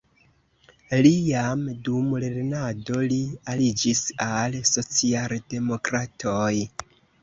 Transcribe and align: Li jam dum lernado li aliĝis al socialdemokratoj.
Li 1.07 1.11
jam 1.31 1.61
dum 1.89 2.09
lernado 2.25 3.03
li 3.13 3.21
aliĝis 3.55 4.05
al 4.33 4.61
socialdemokratoj. 4.75 6.53